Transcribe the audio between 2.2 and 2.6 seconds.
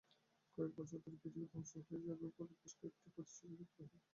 বলে